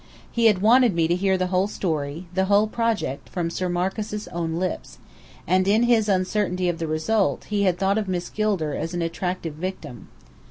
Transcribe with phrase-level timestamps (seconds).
[0.31, 4.27] He had wanted me to hear the whole story, the whole project, from Sir Marcus'
[4.29, 4.97] own lips;
[5.45, 9.03] and in his uncertainty of the result, he had thought of Miss Gilder as an
[9.03, 10.07] attractive "victim."